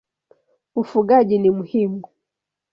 [0.81, 2.01] Ufugaji ni muhimu.